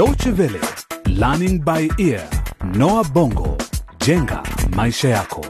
Deutsche 0.00 0.30
Welle, 0.30 0.60
Learning 1.08 1.62
by 1.62 1.86
Ear, 1.98 2.26
Noah 2.74 3.04
Bongo, 3.12 3.58
jenga 4.06 4.42
maisha 4.76 5.08
yako. 5.08 5.46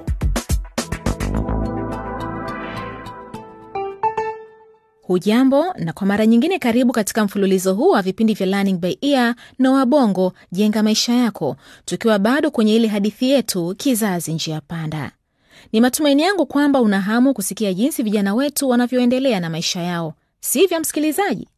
Hujambo 5.02 5.72
na 5.78 5.92
kwa 5.92 6.06
mara 6.06 6.26
nyingine 6.26 6.58
karibu 6.58 6.92
katika 6.92 7.24
mfululizo 7.24 7.74
huu 7.74 7.88
wa 7.88 8.02
vipindi 8.02 8.34
vya 8.34 8.46
Learning 8.46 8.78
by 8.78 8.96
Ear 9.00 9.34
Noah 9.58 9.86
Bongo, 9.86 10.32
jenga 10.52 10.82
maisha 10.82 11.12
yako, 11.12 11.56
tukiwa 11.84 12.18
bado 12.18 12.50
kwenye 12.50 12.76
ile 12.76 12.88
hadithi 12.88 13.30
yetu 13.30 13.74
kizazi 13.78 14.32
njia 14.32 14.60
panda. 14.60 15.12
Ni 15.72 15.80
matumaini 15.80 16.22
yangu 16.22 16.46
kwamba 16.46 16.80
una 16.80 17.00
hamu 17.00 17.34
kusikia 17.34 17.74
jinsi 17.74 18.02
vijana 18.02 18.34
wetu 18.34 18.68
wanavyoendelea 18.68 19.40
na 19.40 19.50
maisha 19.50 19.80
yao, 19.82 20.14
sivyo 20.40 20.80
msikilizaji? 20.80 21.48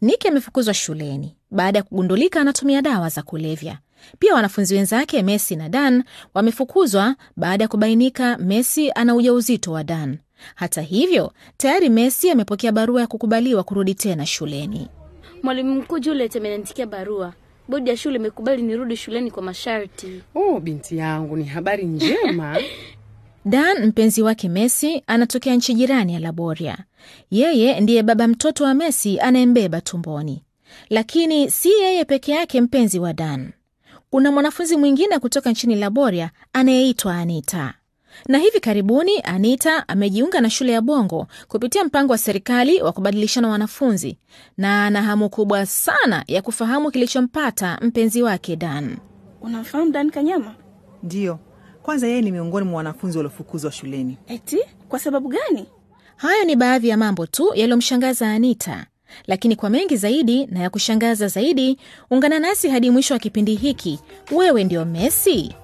Niki 0.00 0.28
amefukuzwa 0.28 0.74
shuleni 0.74 1.36
baada 1.50 1.78
ya 1.78 1.82
kugundulika 1.82 2.40
anatumia 2.40 2.82
dawa 2.82 3.08
za 3.08 3.22
kulevya. 3.22 3.78
Pia 4.18 4.34
wanafunzi 4.34 4.74
wenzake 4.74 5.22
Messi 5.22 5.56
na 5.56 5.68
Dan 5.68 6.04
wamefukuzwa 6.34 7.14
baada 7.36 7.64
ya 7.64 7.68
kubainika 7.68 8.38
Messi 8.38 8.90
ana 8.94 9.14
ujauzito 9.14 9.72
wa 9.72 9.84
Dan. 9.84 10.18
Hata 10.54 10.82
hivyo, 10.82 11.32
tayari 11.56 11.88
Messi 11.88 12.30
amepokea 12.30 12.72
barua 12.72 13.00
ya 13.00 13.06
kukubaliwa 13.06 13.62
kurudi 13.64 13.94
tena 13.94 14.26
shuleni. 14.26 14.88
Mwalimu 15.42 15.74
mkuu 15.74 15.98
Juliet 15.98 16.36
ameniandikia 16.36 16.86
barua. 16.86 17.32
Bodi 17.68 17.90
ya 17.90 17.96
shule 17.96 18.16
imekubali 18.16 18.62
nirudi 18.62 18.96
shuleni 18.96 19.30
kwa 19.30 19.42
masharti. 19.42 20.22
Oh, 20.34 20.60
binti 20.60 20.96
yangu, 20.96 21.36
ni 21.36 21.44
habari 21.44 21.84
njema. 21.86 22.58
Dan, 23.44 23.86
mpenzi 23.86 24.22
wake 24.22 24.48
Messi, 24.48 25.02
anatokea 25.06 25.54
nchi 25.54 25.74
jirani 25.74 26.14
ya 26.14 26.20
Laboria. 26.20 26.78
Yeye 27.30 27.80
ndiye 27.80 28.02
baba 28.02 28.28
mtoto 28.28 28.64
wa 28.64 28.74
Messi 28.74 29.20
anayembeba 29.20 29.80
tumboni. 29.80 30.42
Lakini 30.90 31.50
si 31.50 31.68
yeye 31.70 32.04
peke 32.04 32.32
yake 32.32 32.60
mpenzi 32.60 32.98
wa 32.98 33.12
Dan. 33.12 33.52
Kuna 34.10 34.32
mwanafunzi 34.32 34.76
mwingine 34.76 35.18
kutoka 35.18 35.50
nchini 35.50 35.74
Laboria 35.74 36.30
anayeitwa 36.52 37.16
Anita. 37.16 37.74
Na 38.28 38.38
hivi 38.38 38.60
karibuni 38.60 39.20
Anita 39.24 39.88
amejiunga 39.88 40.40
na 40.40 40.50
shule 40.50 40.72
ya 40.72 40.80
Bongo 40.80 41.26
kupitia 41.48 41.84
mpango 41.84 42.12
wa 42.12 42.18
serikali 42.18 42.82
wa 42.82 42.92
kubadilishana 42.92 43.48
wanafunzi, 43.48 44.18
na 44.56 44.86
ana 44.86 45.02
hamu 45.02 45.28
kubwa 45.30 45.66
sana 45.66 46.24
ya 46.26 46.42
kufahamu 46.42 46.90
kilichompata 46.90 47.78
mpenzi 47.82 48.22
wake 48.22 48.56
Dan. 48.56 48.96
Unamfahamu 49.40 49.90
Dan 49.90 50.10
Kanyama? 50.10 50.54
Ndiyo, 51.02 51.38
kwanza 51.84 52.06
yeye 52.06 52.22
ni 52.22 52.32
miongoni 52.32 52.66
mwa 52.66 52.76
wanafunzi 52.76 53.18
waliofukuzwa 53.18 53.72
shuleni. 53.72 54.18
Eti 54.28 54.58
kwa 54.88 54.98
sababu 54.98 55.28
gani? 55.28 55.66
Hayo 56.16 56.44
ni 56.44 56.56
baadhi 56.56 56.88
ya 56.88 56.96
mambo 56.96 57.26
tu 57.26 57.50
yaliyomshangaza 57.54 58.30
Anita, 58.30 58.86
lakini 59.26 59.56
kwa 59.56 59.70
mengi 59.70 59.96
zaidi 59.96 60.46
na 60.46 60.60
ya 60.60 60.70
kushangaza 60.70 61.28
zaidi, 61.28 61.78
ungana 62.10 62.38
nasi 62.38 62.68
hadi 62.68 62.90
mwisho 62.90 63.14
wa 63.14 63.20
kipindi 63.20 63.54
hiki. 63.54 63.98
Wewe 64.32 64.64
ndio 64.64 64.84
Messi, 64.84 65.54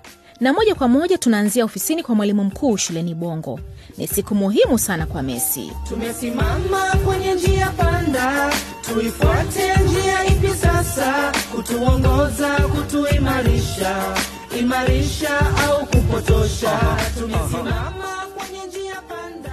na 0.41 0.52
moja 0.52 0.74
kwa 0.74 0.88
moja 0.88 1.18
tunaanzia 1.18 1.64
ofisini 1.64 2.02
kwa 2.02 2.14
mwalimu 2.14 2.44
mkuu 2.44 2.76
shuleni 2.76 3.14
Bongo. 3.14 3.60
Ni 3.98 4.08
siku 4.08 4.34
muhimu 4.34 4.78
sana 4.78 5.06
kwa 5.06 5.22
Messi. 5.22 5.72
Tumesimama 5.88 6.96
kwenye 7.04 7.34
njia 7.34 7.68
panda, 7.70 8.52
tuifuate 8.80 9.74
njia 9.84 10.24
ipi 10.26 10.48
sasa? 10.48 11.32
Kutuongoza, 11.56 12.56
kutuimarisha, 12.56 14.14
imarisha 14.60 15.38
au 15.68 15.86
kupotosha? 16.11 16.80
Tumesimama 17.19 18.27
kwenye 18.36 18.66
njia 18.66 19.03
panda. 19.08 19.53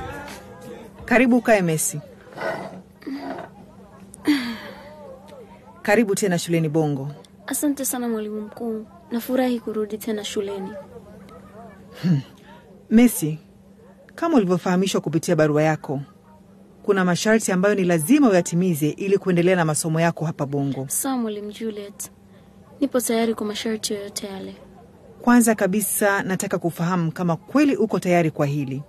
Karibu 1.06 1.38
ukae 1.38 1.62
Messi. 1.62 2.00
Karibu 5.82 6.16
tena 6.16 6.40
shuleni 6.40 6.70
Bongo. 6.70 7.12
Asante 7.48 7.86
sana 7.86 8.10
mwalimu 8.10 8.42
mkuu, 8.42 8.86
nafurahi 9.12 9.60
kurudi 9.60 9.98
tena 9.98 10.24
shuleni. 10.24 10.70
Messi, 12.90 13.40
kama 14.16 14.38
ulivyofahamishwa 14.38 15.02
kupitia 15.02 15.36
barua 15.36 15.64
yako, 15.64 16.02
kuna 16.84 17.06
masharti 17.06 17.52
ambayo 17.52 17.76
ni 17.76 17.84
lazima 17.84 18.30
uyatimize 18.30 18.90
ili 18.90 19.17
kuendelea 19.17 19.56
na 19.56 19.66
masomo 19.66 20.00
yako 20.00 20.26
hapa 20.26 20.46
Bongo. 20.46 20.86
Sawa 20.90 21.17
mwalimu 21.17 21.52
Juliet, 21.52 22.12
nipo 22.80 23.02
tayari 23.02 23.34
kwa 23.36 23.46
masharti 23.48 23.94
yoyote 23.94 24.28
yale. 24.28 24.56
Kwanza 25.22 25.55
kabisa, 25.55 26.23
nataka 26.23 26.58
kufahamu 26.58 27.11
kama 27.11 27.36
kweli 27.36 27.76
uko 27.76 28.00
tayari 28.00 28.32
kwa 28.32 28.45
hili. 28.45 28.82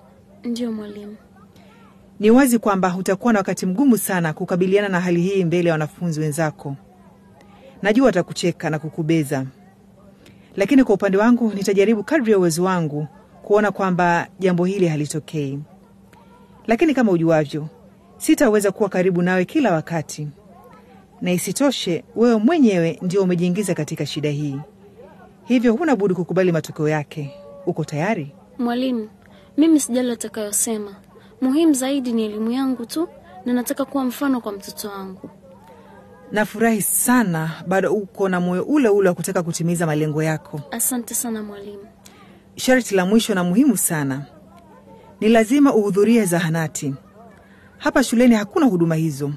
Ndiyo 0.45 0.73
mwalimu. 0.73 1.17
Ni 2.21 2.31
wazi 2.31 2.59
kwamba 2.59 2.97
utakuwa 2.99 3.33
na 3.33 3.39
wakati 3.39 3.67
mgumu 3.67 3.99
sana 3.99 4.33
kukabiliana 4.33 4.89
na 4.89 5.01
hali 5.01 5.21
hii 5.21 5.45
mbele 5.45 5.69
ya 5.69 5.75
wanafunzi 5.75 6.21
wenzako. 6.21 6.77
Najua 7.83 8.07
watakucheka 8.07 8.71
na 8.71 8.79
kukubeza, 8.79 9.47
lakini 10.57 10.85
kwa 10.85 10.95
upande 10.95 11.19
wangu 11.19 11.53
nitajaribu 11.55 12.05
kadri 12.05 12.33
ya 12.33 12.39
uwezo 12.39 12.65
wangu 12.65 13.07
kuona 13.43 13.71
kwamba 13.73 14.29
jambo 14.39 14.65
hili 14.65 14.89
halitokei. 14.89 15.59
Lakini 16.67 16.95
kama 16.95 17.13
ujuavyo, 17.13 17.69
sitaweza 18.17 18.71
kuwa 18.73 18.89
karibu 18.89 19.23
nawe 19.23 19.45
kila 19.45 19.73
wakati, 19.73 20.29
na 21.21 21.33
isitoshe, 21.33 22.05
wewe 22.17 22.37
mwenyewe 22.37 22.99
ndio 23.03 23.23
umejiingiza 23.23 23.75
katika 23.75 24.07
shida 24.07 24.31
hii, 24.31 24.61
hivyo 25.49 25.73
huna 25.73 25.97
budi 25.97 26.15
kukubali 26.15 26.53
matokeo 26.53 26.89
yake. 26.89 27.31
Uko 27.67 27.85
tayari? 27.85 28.33
Mwalimu, 28.59 29.09
mimi 29.57 29.81
sijali 29.81 30.11
atakayosema. 30.11 30.95
Muhimu 31.41 31.73
zaidi 31.75 32.13
ni 32.13 32.25
elimu 32.25 32.51
yangu 32.51 32.87
tu, 32.87 33.09
na 33.47 33.53
nataka 33.53 33.85
kuwa 33.85 34.05
mfano 34.05 34.41
kwa 34.41 34.53
mtoto 34.53 34.89
wangu. 34.89 35.31
Nafurahi 36.33 36.83
sana 36.83 37.51
bado 37.67 37.93
uko 37.95 38.29
na 38.29 38.41
moyo 38.41 38.63
ule 38.63 38.89
ule 38.89 39.09
wa 39.09 39.15
kutaka 39.15 39.43
kutimiza 39.43 39.87
malengo 39.87 40.23
yako. 40.23 40.61
Asante 40.71 41.15
sana 41.15 41.43
mwalimu. 41.43 41.87
Sharti 42.57 42.95
la 42.95 43.07
mwisho 43.07 43.35
na 43.35 43.45
muhimu 43.45 43.77
sana, 43.77 44.27
ni 45.21 45.29
lazima 45.29 45.75
uhudhurie 45.75 46.25
zahanati. 46.25 46.95
Hapa 47.79 48.03
shuleni 48.05 48.35
hakuna 48.35 48.67
huduma 48.67 48.95
hizo, 48.95 49.33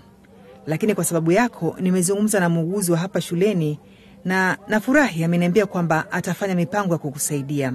lakini 0.66 0.96
kwa 0.96 1.04
sababu 1.04 1.32
yako 1.32 1.76
nimezungumza 1.80 2.40
na 2.40 2.50
muuguzi 2.50 2.92
wa 2.92 2.98
hapa 2.98 3.22
shuleni 3.22 3.80
na 4.26 4.58
nafurahi, 4.68 5.24
ameniambia 5.24 5.66
kwamba 5.66 6.12
atafanya 6.12 6.56
mipango 6.56 6.94
ya 6.94 6.98
kukusaidia. 7.00 7.74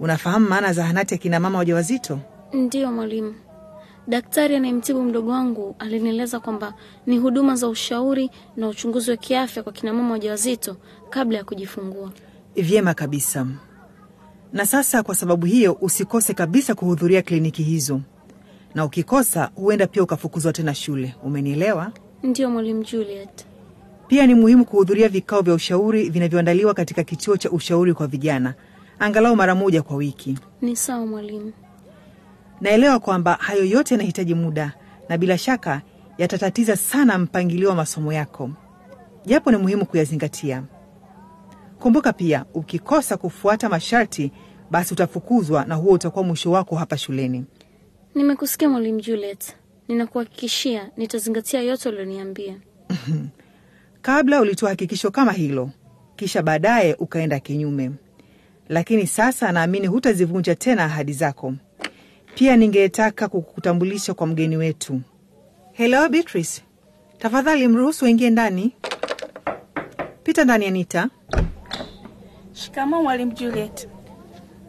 Unafahamu 0.00 0.48
maana 0.48 0.72
zahanati 0.72 1.14
ya 1.14 1.18
kina 1.18 1.40
mama 1.40 1.58
wajawazito? 1.58 2.18
Ndiyo 2.52 2.92
mwalimu. 2.92 3.34
Daktari 4.08 4.56
anayemtibu 4.56 5.02
mdogo 5.02 5.30
wangu 5.30 5.76
alinieleza 5.78 6.40
kwamba 6.40 6.74
ni 7.06 7.18
huduma 7.18 7.56
za 7.56 7.68
ushauri 7.68 8.30
na 8.56 8.68
uchunguzi 8.68 9.10
wa 9.10 9.16
kiafya 9.16 9.62
kwa 9.62 9.72
kinamama 9.72 10.10
wajawazito 10.12 10.76
kabla 11.10 11.38
ya 11.38 11.44
kujifungua. 11.44 12.12
Vyema 12.56 12.94
kabisa. 12.94 13.46
Na 14.52 14.66
sasa 14.66 15.02
kwa 15.02 15.14
sababu 15.14 15.46
hiyo 15.46 15.78
usikose 15.80 16.34
kabisa 16.34 16.74
kuhudhuria 16.74 17.22
kliniki 17.22 17.62
hizo, 17.62 18.00
na 18.74 18.84
ukikosa 18.84 19.50
huenda 19.54 19.86
pia 19.86 20.02
ukafukuzwa 20.02 20.52
tena 20.52 20.74
shule. 20.74 21.14
Umenielewa? 21.22 21.92
Ndiyo 22.22 22.50
mwalimu 22.50 22.84
Juliet. 22.84 23.46
Pia 24.12 24.26
ni 24.26 24.34
muhimu 24.34 24.64
kuhudhuria 24.64 25.08
vikao 25.08 25.42
vya 25.42 25.54
ushauri 25.54 26.10
vinavyoandaliwa 26.10 26.74
katika 26.74 27.04
kituo 27.04 27.36
cha 27.36 27.50
ushauri 27.50 27.94
kwa 27.94 28.06
vijana 28.06 28.54
angalau 28.98 29.36
mara 29.36 29.54
moja 29.54 29.82
kwa 29.82 29.96
wiki. 29.96 30.38
Ni 30.62 30.76
sawa 30.76 31.06
mwalimu. 31.06 31.52
Naelewa 32.60 32.98
kwamba 33.00 33.34
hayo 33.40 33.64
yote 33.64 33.94
yanahitaji 33.94 34.34
muda 34.34 34.72
na 35.08 35.18
bila 35.18 35.38
shaka 35.38 35.82
yatatatiza 36.18 36.76
sana 36.76 37.18
mpangilio 37.18 37.68
wa 37.68 37.74
masomo 37.74 38.12
yako, 38.12 38.50
japo 39.26 39.50
ni 39.50 39.56
muhimu 39.56 39.86
kuyazingatia. 39.86 40.62
Kumbuka 41.78 42.12
pia, 42.12 42.44
ukikosa 42.54 43.16
kufuata 43.16 43.68
masharti, 43.68 44.32
basi 44.70 44.94
utafukuzwa 44.94 45.64
na 45.64 45.74
huo 45.74 45.92
utakuwa 45.92 46.24
mwisho 46.24 46.50
wako 46.50 46.76
hapa 46.76 46.98
shuleni. 46.98 47.44
Nimekusikia 48.14 48.68
mwalimu 48.68 49.00
Juliet, 49.00 49.56
ninakuhakikishia 49.88 50.90
nitazingatia 50.96 51.60
yote 51.62 51.88
ulioniambia. 51.88 52.56
Kabla 54.02 54.40
ulitoa 54.40 54.70
hakikisho 54.70 55.10
kama 55.10 55.32
hilo, 55.32 55.70
kisha 56.16 56.42
baadaye 56.42 56.94
ukaenda 56.94 57.40
kinyume, 57.40 57.90
lakini 58.68 59.06
sasa 59.06 59.52
naamini 59.52 59.86
hutazivunja 59.86 60.54
tena 60.54 60.84
ahadi 60.84 61.12
zako. 61.12 61.54
Pia 62.34 62.56
ningetaka 62.56 63.28
kukutambulisha 63.28 64.14
kwa 64.14 64.26
mgeni 64.26 64.56
wetu. 64.56 65.00
Hello 65.72 66.08
Beatrice, 66.08 66.62
tafadhali 67.18 67.68
mruhusu 67.68 68.04
aingie 68.06 68.30
ndani. 68.30 68.74
Pita 70.22 70.44
ndani 70.44 70.66
Anita. 70.66 71.08
shikama 72.52 73.02
mwalimu 73.02 73.32
Juliet. 73.32 73.88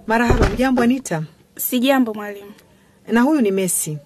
Marahaba. 0.07 0.49
Mjambo 0.49 0.81
Anita. 0.81 1.23
Sijambo 1.55 2.13
mwalimu. 2.13 2.51
Na 3.07 3.21
huyu 3.21 3.41
ni 3.41 3.51
Messi. 3.51 3.97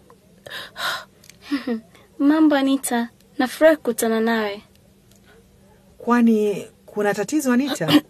Mambo 2.19 2.56
Anita, 2.56 3.09
nafurahi 3.38 3.75
kukutana 3.75 4.19
nawe. 4.21 4.62
Kwani 6.07 6.68
kuna 6.86 7.13
tatizo 7.13 7.51
Anita? 7.54 8.01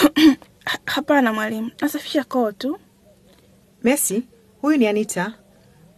Hapana 0.84 1.32
mwalimu, 1.32 1.70
nasafisha 1.80 2.24
koo 2.24 2.52
tu. 2.52 2.78
Messi, 3.84 4.22
huyu 4.60 4.78
ni 4.78 4.86
Anita, 4.86 5.32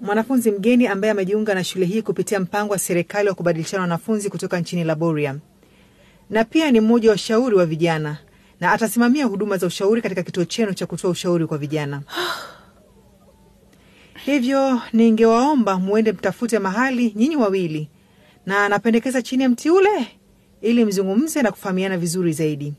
mwanafunzi 0.00 0.50
mgeni 0.50 0.86
ambaye 0.86 1.10
amejiunga 1.10 1.54
na 1.54 1.64
shule 1.64 1.86
hii 1.86 2.02
kupitia 2.02 2.40
mpango 2.40 2.72
wa 2.72 2.78
serikali 2.78 3.28
wa 3.28 3.34
kubadilishana 3.34 3.80
wanafunzi 3.82 4.30
kutoka 4.30 4.60
nchini 4.60 4.84
Laboria. 4.84 5.36
na 6.30 6.44
pia 6.44 6.70
ni 6.70 6.80
mmoja 6.80 7.08
wa 7.08 7.14
ushauri 7.14 7.56
wa 7.56 7.66
vijana 7.66 8.18
na 8.60 8.72
atasimamia 8.72 9.24
huduma 9.26 9.56
za 9.56 9.66
ushauri 9.66 10.02
katika 10.02 10.22
kituo 10.22 10.44
chenu 10.44 10.74
cha 10.74 10.86
kutoa 10.86 11.10
ushauri 11.10 11.46
kwa 11.46 11.58
vijana. 11.58 12.02
Hivyo 14.24 14.80
ningewaomba 14.92 15.78
muende 15.78 16.12
mtafute 16.12 16.58
mahali 16.58 17.12
nyinyi 17.16 17.36
wawili, 17.36 17.88
na 18.46 18.68
napendekeza 18.68 19.22
chini 19.22 19.42
ya 19.42 19.48
mti 19.48 19.70
ule, 19.70 20.18
ili 20.62 20.84
mzungumze 20.84 21.42
na 21.42 21.50
kufahamiana 21.50 21.98
vizuri 21.98 22.32
zaidi. 22.32 22.74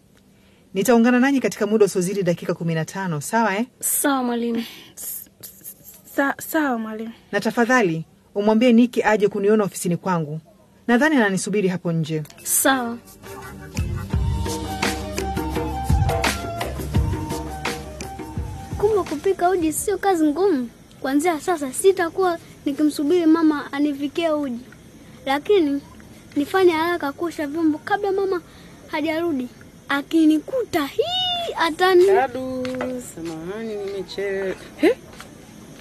Nitaungana 0.74 1.20
nanyi 1.20 1.40
katika 1.40 1.68
muda 1.68 1.86
usiozidi 1.86 2.24
dakika 2.24 2.54
kumi 2.54 2.76
na 2.76 2.86
tano, 2.86 3.22
sawa 3.22 3.58
eh? 3.58 3.66
Sawa 3.80 4.24
mwalimu. 4.24 4.64
Sa, 6.16 6.36
sawa 6.42 6.78
mwalimu. 6.78 7.12
Na 7.32 7.40
tafadhali 7.40 8.06
umwambie 8.36 8.74
Niki 8.74 9.04
aje 9.04 9.28
kuniona 9.28 9.64
ofisini 9.64 9.98
kwangu. 9.98 10.40
Nadhani 10.88 11.16
ananisubiri 11.16 11.68
hapo 11.68 11.92
nje. 11.92 12.24
Sawa. 12.44 12.98
Kumbe 18.78 19.04
kupika 19.10 19.50
uji 19.50 19.74
sio 19.74 19.98
kazi 19.98 20.26
ngumu. 20.26 20.70
Kuanzia 21.02 21.40
sasa 21.40 21.74
sitakuwa 21.74 22.38
nikimsubiri 22.66 23.26
mama 23.26 23.74
anifikie 23.74 24.30
uji, 24.32 24.60
lakini 25.26 25.82
nifanye 26.36 26.72
haraka 26.72 27.12
kuosha 27.12 27.48
vyombo 27.48 27.78
kabla 27.78 28.12
mama 28.12 28.42
hajarudi. 28.88 29.48
Akinikuta 29.90 30.86
hii 30.86 31.54
atani 31.60 32.06
Kadu, 32.06 32.68
samahani 33.16 33.76
nimechelewa. 33.76 34.56
He? 34.78 34.98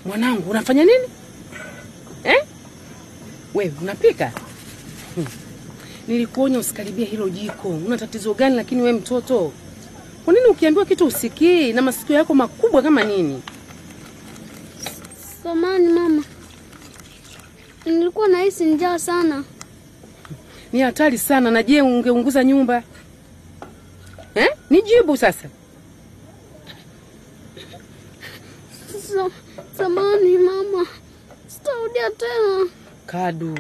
Mwanangu 0.06 0.50
unafanya 0.50 0.84
nini? 0.84 1.04
Eh? 2.24 2.44
Wewe 3.54 3.72
unapika? 3.82 4.32
Hmm. 5.14 5.26
Nilikuonya 6.08 6.58
usikaribia 6.58 7.06
hilo 7.06 7.28
jiko. 7.28 7.68
Una 7.68 7.98
tatizo 7.98 8.34
gani 8.34 8.56
lakini 8.56 8.82
we 8.82 8.92
mtoto? 8.92 9.52
Kwa 10.24 10.34
nini 10.34 10.46
ukiambiwa 10.46 10.86
kitu 10.86 11.06
usikii 11.06 11.72
na 11.72 11.82
masikio 11.82 12.16
yako 12.16 12.34
makubwa 12.34 12.82
kama 12.82 13.04
nini? 13.04 13.42
samani 15.42 15.88
mama, 15.88 16.24
nilikuwa 17.86 18.28
nahisi 18.28 18.64
njaa 18.64 18.98
sana. 18.98 19.44
Ni 20.72 20.80
hatari 20.80 21.18
sana 21.18 21.50
na 21.50 21.62
je, 21.62 21.82
ungeunguza 21.82 22.44
nyumba? 22.44 22.82
Eh? 24.34 24.48
Nijibu 24.70 25.16
sasa. 25.16 25.48
Sa, 29.08 29.30
samani 29.76 30.38
mama, 30.38 30.86
sitarudia 31.46 32.10
tena. 32.10 32.66
Kadu, 33.06 33.58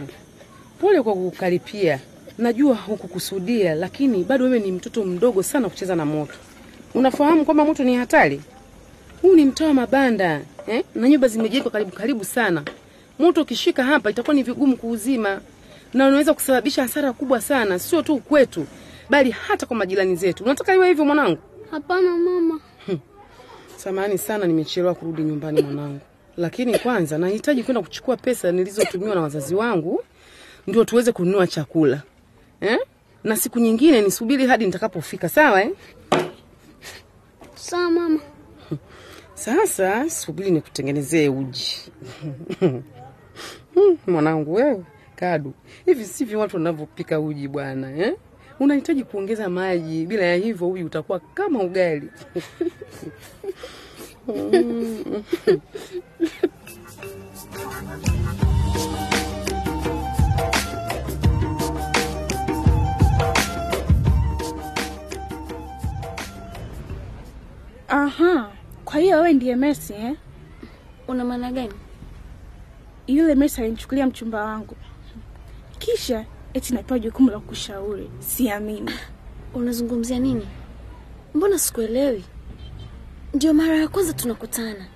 pole 0.80 1.02
kwa 1.02 1.14
kukaripia. 1.14 2.00
Najua 2.38 2.74
hukukusudia, 2.76 3.74
lakini 3.74 4.24
bado 4.24 4.44
wewe 4.44 4.58
ni 4.60 4.72
mtoto 4.72 5.04
mdogo 5.04 5.42
sana 5.42 5.68
kucheza 5.68 5.96
na 5.96 6.04
moto. 6.04 6.34
Unafahamu 6.94 7.44
kwamba 7.44 7.64
moto 7.64 7.84
ni 7.84 7.96
hatari? 7.96 8.40
Huu 9.22 9.34
ni 9.34 9.44
mtaa 9.44 9.66
wa 9.66 9.74
mabanda 9.74 10.40
eh? 10.66 10.84
na 10.94 11.08
nyumba 11.08 11.28
zimejengwa 11.28 11.70
karibu 11.70 11.90
karibu 11.92 12.24
sana. 12.24 12.62
Moto 13.18 13.42
ukishika 13.42 13.84
hapa 13.84 14.10
itakuwa 14.10 14.34
ni 14.34 14.42
vigumu 14.42 14.76
kuuzima 14.76 15.40
na 15.94 16.06
unaweza 16.08 16.34
kusababisha 16.34 16.82
hasara 16.82 17.12
kubwa 17.12 17.40
sana, 17.40 17.78
sio 17.78 18.02
tu 18.02 18.18
kwetu, 18.18 18.66
bali 19.10 19.30
hata 19.30 19.66
kwa 19.66 19.76
majirani 19.76 20.16
zetu. 20.16 20.44
Unataka 20.44 20.74
iwe 20.74 20.88
hivyo 20.88 21.04
mwanangu? 21.04 21.38
Hapana 21.70 22.16
mama, 22.16 22.60
Samahani 23.76 24.18
sana, 24.18 24.46
nimechelewa 24.46 24.94
kurudi 24.94 25.22
nyumbani 25.22 25.62
mwanangu, 25.62 26.00
lakini 26.36 26.78
kwanza 26.78 27.18
nahitaji 27.18 27.62
kwenda 27.62 27.82
kuchukua 27.82 28.16
pesa 28.16 28.52
nilizotumiwa 28.52 29.14
na 29.14 29.20
wazazi 29.20 29.54
wangu 29.54 30.02
ndio 30.66 30.84
tuweze 30.84 31.12
kununua 31.12 31.46
chakula 31.46 32.02
eh? 32.60 32.78
na 33.24 33.36
siku 33.36 33.58
nyingine 33.58 34.00
nisubiri 34.00 34.46
hadi 34.46 34.66
nitakapofika, 34.66 35.28
sawa 35.28 35.62
eh? 35.62 35.70
sawa 37.54 37.90
mama. 37.90 38.20
Sasa 39.34 40.10
subiri 40.10 40.50
nikutengenezee 40.50 41.28
uji 41.28 41.76
Hmm, 43.74 43.96
mwanangu 44.06 44.54
wewe 44.54 44.84
Kadu, 45.18 45.54
hivi 45.86 46.04
sivyo 46.04 46.38
watu 46.40 46.56
wanavyopika 46.56 47.20
uji 47.20 47.48
bwana 47.48 47.96
eh? 47.96 48.14
Unahitaji 48.60 49.04
kuongeza 49.04 49.48
maji, 49.48 50.06
bila 50.06 50.24
ya 50.24 50.36
hivyo 50.36 50.70
uji 50.70 50.84
utakuwa 50.84 51.20
kama 51.20 51.58
ugali. 51.62 52.10
Aha, 67.88 68.50
kwa 68.84 69.00
hiyo 69.00 69.16
wewe 69.16 69.32
ndiye 69.32 69.56
Messi 69.56 69.92
eh? 69.92 70.16
Una 71.08 71.24
maana 71.24 71.52
gani? 71.52 71.72
Yule 73.06 73.34
Messi 73.34 73.60
alinichukulia 73.60 74.06
mchumba 74.06 74.44
wangu, 74.44 74.76
kisha 75.78 76.24
eti 76.54 76.74
napewa 76.74 76.98
jukumu 76.98 77.30
la 77.30 77.38
kushauri. 77.40 78.10
Siamini. 78.18 78.90
Unazungumzia 79.54 80.18
nini? 80.18 80.48
Mbona 81.34 81.58
sikuelewi? 81.58 82.24
Ndio 83.34 83.54
mara 83.54 83.76
ya 83.76 83.88
kwanza 83.88 84.12
tunakutana. 84.12 84.86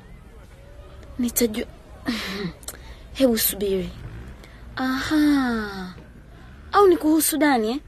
Nitajua. 1.19 1.67
Hebu 3.13 3.39
subiri. 3.39 3.91
Aha, 4.77 5.95
au 6.73 6.87
ni 6.89 6.97
kuhusu 6.97 7.37
Dani 7.39 7.71
eh? 7.71 7.81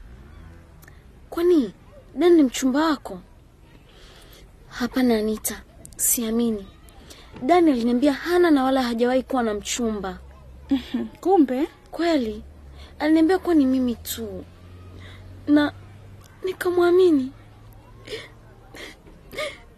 Kwani 1.29 1.73
Dani 2.15 2.35
ni 2.35 2.43
mchumba 2.43 2.85
wako? 2.85 3.19
Hapana 4.69 5.17
Anita, 5.17 5.61
siamini. 5.97 6.67
Dani 7.43 7.71
aliniambia 7.71 8.13
hana 8.13 8.51
na 8.51 8.63
wala 8.63 8.83
hajawahi 8.83 9.23
kuwa 9.23 9.43
na 9.43 9.53
mchumba. 9.53 10.19
Kumbe 11.21 11.67
Kweli 11.91 12.43
aliniambia 12.99 13.39
kuwa 13.39 13.55
ni 13.55 13.65
mimi 13.65 13.95
tu, 13.95 14.43
na 15.47 15.73
nikamwamini. 16.45 17.31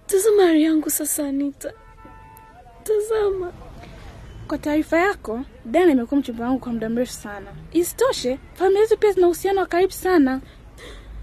Tazama 0.07 0.43
hali 0.43 0.63
yangu 0.63 0.89
sasa, 0.89 1.27
Anita, 1.27 1.73
tazama. 2.83 3.51
Kwa 4.47 4.57
taarifa 4.57 4.97
yako, 4.99 5.41
Dana 5.65 5.91
amekuwa 5.91 6.19
mchumba 6.19 6.45
wangu 6.45 6.59
kwa 6.59 6.73
muda 6.73 6.89
mrefu 6.89 7.13
sana. 7.13 7.47
Isitoshe, 7.73 8.39
familia 8.53 8.81
yetu 8.81 8.97
pia 8.97 9.11
zina 9.11 9.27
uhusiano 9.27 9.59
wa 9.61 9.65
karibu 9.67 9.91
sana. 9.93 10.41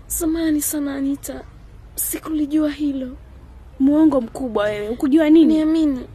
Samahani 0.07 0.63
sana 0.63 0.95
Anita, 0.95 1.45
sikulijua 1.95 2.71
hilo. 2.71 3.17
Muongo 3.81 4.21
mkubwa 4.21 4.65
wewe, 4.65 4.89
ukujua 4.89 5.31
nini? 5.31 5.55
Niamini, 5.55 6.07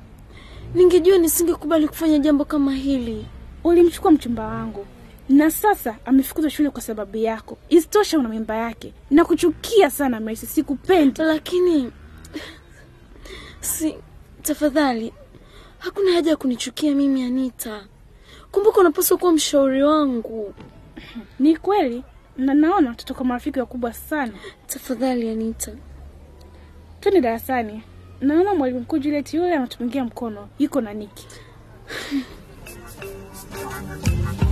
ningejua 0.75 1.17
nisingekubali 1.17 1.87
kufanya 1.87 2.19
jambo 2.19 2.45
kama 2.45 2.73
hili. 2.73 3.25
Ulimchukua 3.63 4.11
mchumba 4.11 4.45
wangu 4.47 4.85
na 5.29 5.51
sasa 5.51 5.95
amefukuzwa 6.05 6.49
shule 6.51 6.69
kwa 6.69 6.81
sababu 6.81 7.17
yako. 7.17 7.57
Isitoshe, 7.69 8.17
una 8.17 8.29
mimba 8.29 8.55
yake. 8.55 8.93
Nakuchukia 9.11 9.89
sana 9.91 10.19
Mercy, 10.19 10.45
sikupendi. 10.45 11.21
Lakini 11.21 11.91
si, 13.61 13.95
tafadhali, 14.41 15.13
hakuna 15.79 16.11
haja 16.11 16.31
ya 16.31 16.37
kunichukia 16.37 16.95
mimi 16.95 17.23
Anita. 17.23 17.85
Kumbuka 18.51 18.79
unapaswa 18.81 19.17
kuwa 19.17 19.31
mshauri 19.31 19.83
wangu. 19.83 20.53
Ni 21.39 21.57
kweli, 21.57 22.03
na 22.37 22.53
naona 22.53 22.95
tutoka 22.95 23.23
marafiki 23.23 23.59
wakubwa 23.59 23.93
sana. 23.93 24.33
Tafadhali 24.67 25.29
Anita. 25.29 25.71
Twende 26.99 27.21
darasani. 27.21 27.83
Naona 28.21 28.55
mwalimu 28.55 28.79
mkuu 28.79 28.97
Juliet 28.97 29.33
yule 29.33 29.55
anatupungia 29.55 30.03
mkono, 30.05 30.49
yuko 30.59 30.81
na 30.81 30.93
Niki. 30.93 31.27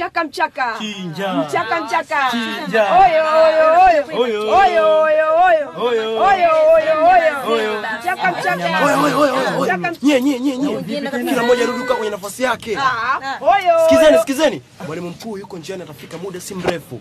Mchaka 0.00 0.24
mchaka. 0.24 0.74
Chinja. 0.78 1.34
Mchaka 1.34 1.80
mchaka. 1.80 2.30
Chinja. 2.30 2.82
Oyo 2.84 3.24
oyo 3.44 3.66
oyo. 3.86 4.20
Oyo, 4.20 4.40
Oyo 4.56 5.02
oyo 5.02 5.26
oyo. 5.46 5.72
Oyo. 5.76 6.22
Oyo 6.22 6.50
oyo 6.74 6.94
oyo. 7.06 7.52
Oyo. 7.54 7.82
Mchaka 8.00 8.32
mchaka. 8.32 8.84
Oyo, 8.86 9.02
oyo, 9.04 9.20
oyo, 9.20 9.34
oyo. 9.60 9.96
Nye, 10.02 10.20
nye, 10.20 10.40
nye, 10.40 10.56
nye. 10.58 10.82
Kila 11.10 11.42
mmoja 11.42 11.64
arudi 11.64 11.84
kwa 11.84 11.96
kwenye 11.96 12.10
nafasi 12.10 12.42
yake. 12.42 12.76
mchaka. 12.76 13.20
Oyo. 13.40 13.88
Sikizeni, 13.88 14.18
sikizeni. 14.18 14.62
Mwalimu 14.86 15.10
mkuu 15.10 15.38
yuko 15.38 15.58
njiani 15.58 15.82
atafika 15.82 16.18
muda 16.18 16.40
si 16.40 16.54
mrefu. 16.54 17.00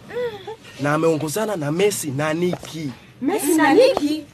Na 0.79 0.94
ameongozana 0.94 1.56
na 1.56 1.72
Messi 1.72 2.12
na 2.12 2.34
Niki. 2.34 2.91
Messi 3.22 3.56
na 3.56 3.74
Niki. 3.74 4.25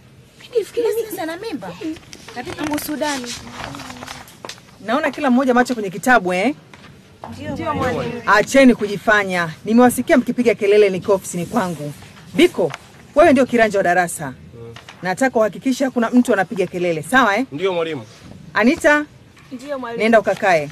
Naona 4.85 5.11
kila 5.11 5.29
mmoja 5.29 5.53
macho 5.53 5.73
kwenye 5.73 5.89
kitabu 5.89 6.33
eh? 6.33 6.55
Mwalimu. 7.75 8.21
Acheni 8.25 8.75
kujifanya. 8.75 9.49
Nimewasikia 9.65 10.17
mkipiga 10.17 10.55
kelele 10.55 10.89
niko 10.89 11.13
ofisini 11.13 11.45
kwangu. 11.45 11.93
Biko, 12.33 12.71
wewe 13.15 13.31
ndio 13.31 13.45
kiranja 13.45 13.79
wa 13.79 13.83
darasa. 13.83 14.33
Nataka 15.01 15.39
uhakikisha 15.39 15.91
kuna 15.91 16.09
mtu 16.09 16.33
anapiga 16.33 16.67
kelele, 16.67 17.03
sawa 17.03 17.37
eh? 17.37 17.45
Ndio 17.51 17.73
mwalimu. 17.73 18.03
Anita, 18.53 19.05
Ndio 19.51 19.79
mwalimu. 19.79 20.03
nenda 20.03 20.19
ukakae. 20.19 20.69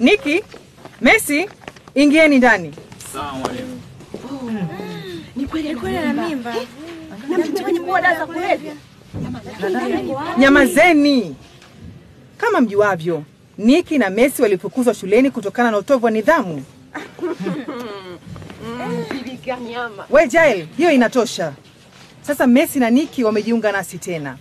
Niki, 0.00 0.44
Messi, 1.00 1.48
ingieni 1.94 2.38
ndani. 2.38 2.74
Ni 5.36 5.46
kweli 5.46 5.76
kweli 5.76 5.96
ana 5.96 6.28
mimba. 6.28 6.54
Na 7.28 7.38
mchungaji 7.38 7.80
mkuu 7.80 7.90
wa 7.90 8.00
kulevya. 8.26 8.74
Nyamazeni. 10.38 11.36
Kama 12.38 12.60
mjuavyo, 12.60 13.22
Niki 13.60 13.98
na 13.98 14.10
Messi 14.10 14.42
walifukuzwa 14.42 14.94
shuleni 14.94 15.30
kutokana 15.30 15.70
na 15.70 15.78
utovu 15.78 16.04
wa 16.04 16.10
nidhamu. 16.10 16.64
We 20.10 20.28
Jael, 20.28 20.66
hiyo 20.76 20.90
inatosha. 20.90 21.52
Sasa 22.22 22.46
Messi 22.46 22.78
na 22.78 22.90
Niki 22.90 23.24
wamejiunga 23.24 23.72
nasi 23.72 23.98
tena, 23.98 24.36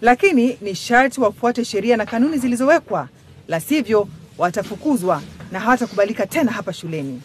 lakini 0.00 0.58
ni 0.60 0.74
sharti 0.74 1.20
wafuate 1.20 1.64
sheria 1.64 1.96
na 1.96 2.06
kanuni 2.06 2.38
zilizowekwa, 2.38 3.08
la 3.48 3.60
sivyo 3.60 4.08
watafukuzwa 4.38 5.22
na 5.52 5.60
hawatakubalika 5.60 6.26
tena 6.26 6.52
hapa 6.52 6.72
shuleni. 6.72 7.22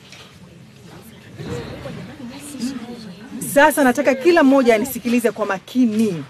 Sasa 3.54 3.84
nataka 3.84 4.16
kila 4.16 4.44
mmoja 4.44 4.75
anisikilize 4.75 5.32
kwa 5.32 5.46
makini. 5.46 6.24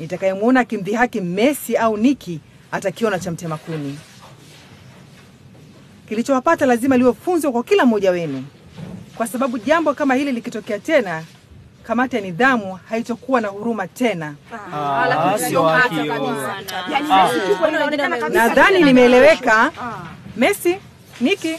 Nitakayemwona 0.00 0.60
akimdhihaki 0.60 1.20
Messi 1.20 1.76
au 1.76 1.96
Niki 1.96 2.40
atakiona 2.72 3.18
cha 3.18 3.30
mtema 3.30 3.56
kuni. 3.56 3.98
Kilichowapata 6.08 6.66
lazima 6.66 6.96
liwe 6.96 7.12
funzo 7.14 7.52
kwa 7.52 7.62
kila 7.64 7.86
mmoja 7.86 8.10
wenu, 8.10 8.44
kwa 9.16 9.26
sababu 9.26 9.58
jambo 9.58 9.94
kama 9.94 10.14
hili 10.14 10.32
likitokea 10.32 10.78
tena, 10.78 11.24
kamati 11.82 12.16
ya 12.16 12.22
nidhamu 12.22 12.78
haitokuwa 12.88 13.40
na 13.40 13.48
huruma 13.48 13.86
tena. 13.88 14.34
Nadhani 18.32 18.82
nimeeleweka. 18.84 19.72
Messi, 20.36 20.78
Niki, 21.20 21.56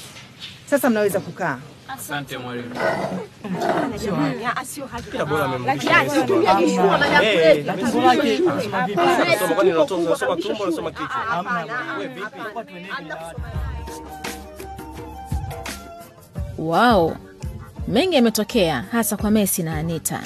sasa 0.70 0.90
mnaweza 0.90 1.20
kukaa. 1.20 1.58
Asante 1.88 2.38
mwalimu. 2.38 2.76
Wao, 16.58 17.18
mengi 17.88 18.16
yametokea 18.16 18.86
hasa 18.92 19.18
kwa 19.18 19.32
Messi 19.32 19.64
na 19.64 19.78
Anita, 19.78 20.22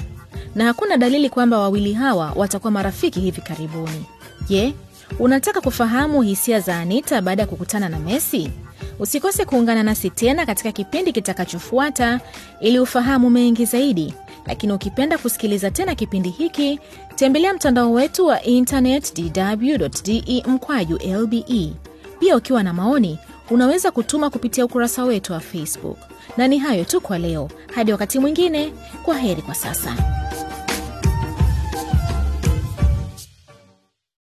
na 0.55 0.65
hakuna 0.65 0.97
dalili 0.97 1.29
kwamba 1.29 1.59
wawili 1.59 1.93
hawa 1.93 2.31
watakuwa 2.35 2.71
marafiki 2.71 3.19
hivi 3.19 3.41
karibuni. 3.41 4.05
Je, 4.49 4.73
unataka 5.19 5.61
kufahamu 5.61 6.21
hisia 6.21 6.59
za 6.59 6.79
Anita 6.79 7.21
baada 7.21 7.41
ya 7.41 7.47
kukutana 7.47 7.89
na 7.89 7.99
Messi? 7.99 8.51
Usikose 8.99 9.45
kuungana 9.45 9.83
nasi 9.83 10.09
tena 10.09 10.45
katika 10.45 10.71
kipindi 10.71 11.11
kitakachofuata 11.13 12.19
ili 12.59 12.79
ufahamu 12.79 13.29
mengi 13.29 13.65
zaidi. 13.65 14.13
Lakini 14.45 14.73
ukipenda 14.73 15.17
kusikiliza 15.17 15.71
tena 15.71 15.95
kipindi 15.95 16.29
hiki, 16.29 16.79
tembelea 17.15 17.53
mtandao 17.53 17.91
wetu 17.93 18.25
wa 18.25 18.43
internet 18.43 19.13
dw.de 19.15 20.43
mkwaju 20.47 20.99
lbe. 21.21 21.73
Pia 22.19 22.35
ukiwa 22.37 22.63
na 22.63 22.73
maoni, 22.73 23.19
unaweza 23.49 23.91
kutuma 23.91 24.29
kupitia 24.29 24.65
ukurasa 24.65 25.03
wetu 25.03 25.33
wa 25.33 25.39
Facebook. 25.39 25.97
Na 26.37 26.47
ni 26.47 26.57
hayo 26.57 26.83
tu 26.83 27.01
kwa 27.01 27.17
leo, 27.17 27.49
hadi 27.75 27.91
wakati 27.91 28.19
mwingine, 28.19 28.73
kwa 29.03 29.17
heri 29.17 29.41
kwa 29.41 29.55
sasa. 29.55 29.95